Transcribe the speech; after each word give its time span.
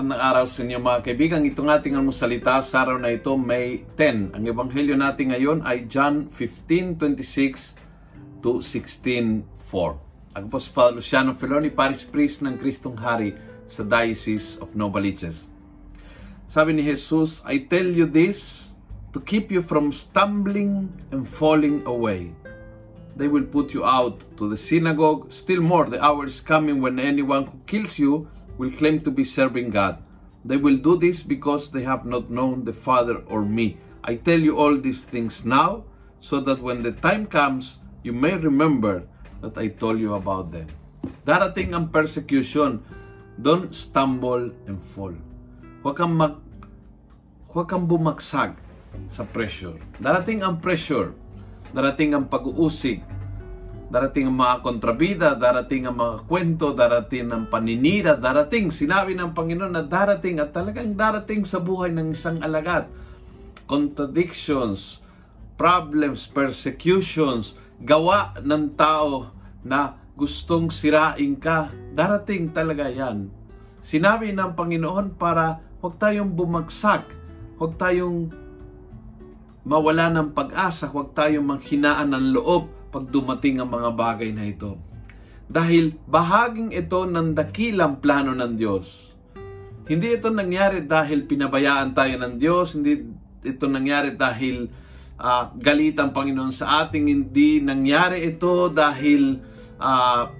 Magandang 0.00 0.28
araw 0.32 0.46
sa 0.48 0.64
inyo 0.64 0.80
mga 0.80 1.04
kaibigan. 1.04 1.44
Itong 1.44 1.68
ating 1.68 1.92
almusalita 1.92 2.64
sa 2.64 2.88
araw 2.88 2.96
na 2.96 3.12
ito, 3.12 3.36
May 3.36 3.84
10. 4.00 4.32
Ang 4.32 4.48
ebanghelyo 4.48 4.96
natin 4.96 5.28
ngayon 5.28 5.60
ay 5.60 5.92
John 5.92 6.32
15:26 6.32 7.76
to 8.40 8.64
16:4. 8.64 9.44
Ako 10.32 10.46
po 10.48 10.56
si 10.56 10.72
Father 10.72 10.96
Luciano 10.96 11.36
Feloni, 11.36 11.68
Parish 11.68 12.08
Priest 12.08 12.40
ng 12.40 12.56
Kristong 12.56 12.96
Hari 12.96 13.36
sa 13.68 13.84
Diocese 13.84 14.56
of 14.64 14.72
Novaliches. 14.72 15.52
Sabi 16.48 16.80
ni 16.80 16.82
Jesus, 16.88 17.44
I 17.44 17.68
tell 17.68 17.84
you 17.84 18.08
this 18.08 18.72
to 19.12 19.20
keep 19.20 19.52
you 19.52 19.60
from 19.60 19.92
stumbling 19.92 20.88
and 21.12 21.28
falling 21.28 21.84
away. 21.84 22.32
They 23.20 23.28
will 23.28 23.44
put 23.44 23.76
you 23.76 23.84
out 23.84 24.24
to 24.40 24.48
the 24.48 24.56
synagogue. 24.56 25.28
Still 25.28 25.60
more, 25.60 25.92
the 25.92 26.00
hour 26.00 26.24
is 26.24 26.40
coming 26.40 26.80
when 26.80 26.96
anyone 26.96 27.52
who 27.52 27.60
kills 27.68 28.00
you 28.00 28.32
will 28.58 28.72
claim 28.72 29.02
to 29.02 29.10
be 29.10 29.24
serving 29.24 29.70
God. 29.70 30.02
They 30.44 30.56
will 30.56 30.80
do 30.80 30.96
this 30.96 31.20
because 31.22 31.70
they 31.70 31.84
have 31.84 32.08
not 32.08 32.32
known 32.32 32.64
the 32.64 32.72
Father 32.72 33.20
or 33.28 33.44
me. 33.44 33.76
I 34.00 34.16
tell 34.16 34.40
you 34.40 34.56
all 34.56 34.80
these 34.80 35.04
things 35.04 35.44
now, 35.44 35.84
so 36.20 36.40
that 36.40 36.60
when 36.60 36.82
the 36.82 36.92
time 36.92 37.28
comes, 37.28 37.80
you 38.02 38.12
may 38.12 38.36
remember 38.36 39.04
that 39.40 39.56
I 39.56 39.68
told 39.68 40.00
you 40.00 40.16
about 40.16 40.52
them. 40.52 40.68
Darating 41.24 41.72
ang 41.76 41.88
persecution. 41.92 42.80
Don't 43.40 43.72
stumble 43.72 44.52
and 44.68 44.76
fall. 44.92 45.16
Huwag 45.80 45.96
mag, 46.12 46.36
huwag 47.48 47.72
kang 47.72 47.88
bumagsak 47.88 48.52
sa 49.08 49.24
pressure. 49.24 49.80
Darating 49.96 50.44
ang 50.44 50.60
pressure. 50.60 51.16
Darating 51.72 52.12
ang 52.12 52.28
pag-uusig 52.28 53.00
darating 53.90 54.30
ang 54.30 54.38
mga 54.38 54.56
kontrabida, 54.62 55.28
darating 55.34 55.90
ang 55.90 55.98
mga 55.98 56.16
kwento, 56.30 56.70
darating 56.70 57.26
ang 57.34 57.44
paninira, 57.50 58.14
darating, 58.14 58.70
sinabi 58.70 59.18
ng 59.18 59.34
Panginoon 59.34 59.74
na 59.74 59.82
darating 59.82 60.38
at 60.38 60.54
talagang 60.54 60.94
darating 60.94 61.42
sa 61.42 61.58
buhay 61.58 61.90
ng 61.90 62.14
isang 62.14 62.38
alagad. 62.38 62.86
Contradictions, 63.66 65.02
problems, 65.58 66.30
persecutions, 66.30 67.58
gawa 67.82 68.38
ng 68.38 68.78
tao 68.78 69.34
na 69.66 69.98
gustong 70.14 70.70
sirain 70.70 71.34
ka, 71.34 71.74
darating 71.90 72.54
talaga 72.54 72.86
yan. 72.86 73.26
Sinabi 73.82 74.30
ng 74.30 74.54
Panginoon 74.54 75.18
para 75.18 75.58
huwag 75.82 75.98
tayong 75.98 76.30
bumagsak, 76.30 77.10
huwag 77.58 77.74
tayong 77.74 78.30
mawala 79.66 80.14
ng 80.14 80.30
pag-asa, 80.30 80.86
huwag 80.86 81.10
tayong 81.10 81.44
manghinaan 81.44 82.14
ng 82.14 82.38
loob, 82.38 82.79
pag 82.90 83.06
dumating 83.06 83.62
ang 83.62 83.70
mga 83.70 83.90
bagay 83.94 84.30
na 84.34 84.50
ito. 84.50 84.76
Dahil 85.50 85.94
bahaging 86.06 86.74
ito 86.74 87.06
ng 87.06 87.34
dakilang 87.34 87.98
plano 87.98 88.34
ng 88.34 88.52
Diyos. 88.54 89.14
Hindi 89.90 90.14
ito 90.14 90.30
nangyari 90.30 90.86
dahil 90.86 91.26
pinabayaan 91.26 91.90
tayo 91.94 92.14
ng 92.22 92.34
Diyos, 92.38 92.78
hindi 92.78 93.02
ito 93.42 93.64
nangyari 93.66 94.14
dahil 94.14 94.70
uh, 95.18 95.50
galit 95.58 95.98
ang 95.98 96.14
Panginoon 96.14 96.54
sa 96.54 96.86
ating, 96.86 97.10
hindi 97.10 97.58
nangyari 97.58 98.22
ito 98.30 98.70
dahil 98.70 99.42
uh, 99.82 100.30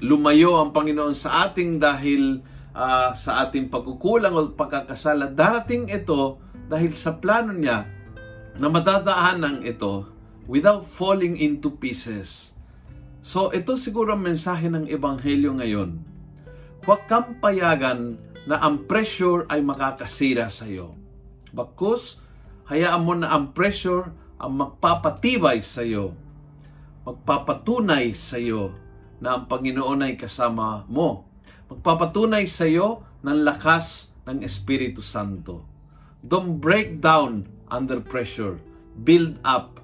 lumayo 0.00 0.64
ang 0.64 0.72
Panginoon 0.72 1.12
sa 1.12 1.48
ating 1.48 1.76
dahil 1.76 2.40
uh, 2.72 3.12
sa 3.12 3.44
ating 3.44 3.68
pagkukulang 3.68 4.32
o 4.32 4.48
pagkakasala. 4.56 5.28
Darating 5.28 5.92
ito 5.92 6.40
dahil 6.64 6.96
sa 6.96 7.12
plano 7.20 7.52
niya 7.52 7.84
na 8.56 8.66
madadaanan 8.70 9.66
ito 9.66 10.13
without 10.46 10.84
falling 10.84 11.36
into 11.40 11.72
pieces. 11.72 12.52
So 13.24 13.48
ito 13.56 13.80
siguro 13.80 14.12
ang 14.12 14.24
mensahe 14.24 14.68
ng 14.68 14.84
Ebanghelyo 14.88 15.56
ngayon. 15.60 15.96
Huwag 16.84 17.08
kang 17.08 17.40
payagan 17.40 18.20
na 18.44 18.60
ang 18.60 18.84
pressure 18.84 19.48
ay 19.48 19.64
makakasira 19.64 20.52
sa 20.52 20.68
iyo. 20.68 20.92
Bakos, 21.56 22.20
hayaan 22.68 23.04
mo 23.04 23.16
na 23.16 23.32
ang 23.32 23.56
pressure 23.56 24.12
ang 24.36 24.52
magpapatibay 24.60 25.64
sa 25.64 25.80
iyo. 25.80 26.12
Magpapatunay 27.08 28.12
sa 28.12 28.36
iyo 28.36 28.76
na 29.24 29.40
ang 29.40 29.48
Panginoon 29.48 30.04
ay 30.04 30.20
kasama 30.20 30.84
mo. 30.92 31.24
Magpapatunay 31.72 32.44
sa 32.44 32.68
iyo 32.68 33.00
ng 33.24 33.40
lakas 33.40 34.12
ng 34.28 34.44
Espiritu 34.44 35.00
Santo. 35.00 35.64
Don't 36.20 36.60
break 36.60 37.00
down 37.00 37.48
under 37.72 38.00
pressure. 38.04 38.60
Build 39.04 39.40
up 39.44 39.83